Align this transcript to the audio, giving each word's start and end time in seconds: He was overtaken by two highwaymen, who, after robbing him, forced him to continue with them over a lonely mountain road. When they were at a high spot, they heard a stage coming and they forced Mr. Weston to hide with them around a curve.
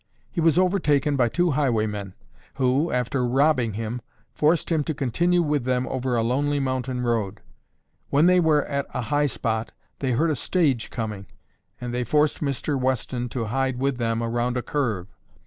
He 0.31 0.41
was 0.41 0.57
overtaken 0.57 1.15
by 1.15 1.29
two 1.29 1.51
highwaymen, 1.51 2.15
who, 2.55 2.91
after 2.91 3.23
robbing 3.23 3.73
him, 3.73 4.01
forced 4.33 4.71
him 4.71 4.83
to 4.85 4.95
continue 4.95 5.43
with 5.43 5.63
them 5.63 5.87
over 5.87 6.15
a 6.15 6.23
lonely 6.23 6.59
mountain 6.59 7.01
road. 7.01 7.39
When 8.09 8.25
they 8.25 8.39
were 8.39 8.65
at 8.65 8.87
a 8.95 9.01
high 9.01 9.27
spot, 9.27 9.73
they 9.99 10.13
heard 10.13 10.31
a 10.31 10.35
stage 10.35 10.89
coming 10.89 11.27
and 11.79 11.93
they 11.93 12.03
forced 12.03 12.41
Mr. 12.41 12.79
Weston 12.79 13.29
to 13.29 13.45
hide 13.45 13.77
with 13.77 13.97
them 13.97 14.23
around 14.23 14.57
a 14.57 14.63
curve. 14.63 15.07